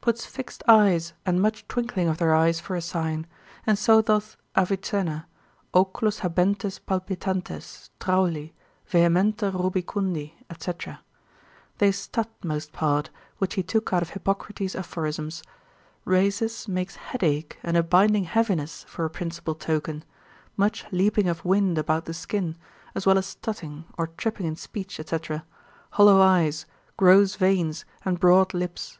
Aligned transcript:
puts 0.00 0.24
fixed 0.24 0.62
eyes 0.66 1.12
and 1.26 1.42
much 1.42 1.68
twinkling 1.68 2.08
of 2.08 2.16
their 2.16 2.34
eyes 2.34 2.58
for 2.58 2.74
a 2.74 2.80
sign, 2.80 3.26
and 3.66 3.78
so 3.78 4.00
doth 4.00 4.38
Avicenna, 4.56 5.26
oculos 5.74 6.20
habentes 6.20 6.78
palpitantes, 6.78 7.90
trauli, 8.00 8.54
vehementer 8.90 9.52
rubicundi, 9.52 10.32
&c., 10.32 10.36
lib. 10.48 10.56
3. 10.56 10.56
Fen. 10.56 10.56
1. 10.56 10.56
Tract. 10.56 10.56
4. 10.56 10.74
cap. 10.74 11.00
18. 11.02 11.02
They 11.76 11.92
stut 11.92 12.28
most 12.42 12.72
part, 12.72 13.10
which 13.36 13.54
he 13.56 13.62
took 13.62 13.92
out 13.92 14.00
of 14.00 14.08
Hippocrates' 14.08 14.74
aphorisms. 14.74 15.42
Rhasis 16.06 16.66
makes 16.66 16.96
headache 16.96 17.58
and 17.62 17.76
a 17.76 17.82
binding 17.82 18.24
heaviness 18.24 18.84
for 18.88 19.04
a 19.04 19.10
principal 19.10 19.54
token, 19.54 20.02
much 20.56 20.86
leaping 20.92 21.28
of 21.28 21.44
wind 21.44 21.76
about 21.76 22.06
the 22.06 22.14
skin, 22.14 22.56
as 22.94 23.04
well 23.04 23.18
as 23.18 23.26
stutting, 23.26 23.84
or 23.98 24.06
tripping 24.16 24.46
in 24.46 24.56
speech, 24.56 24.98
&c., 25.06 25.18
hollow 25.90 26.22
eyes, 26.22 26.64
gross 26.96 27.34
veins, 27.36 27.84
and 28.02 28.18
broad 28.18 28.54
lips. 28.54 28.98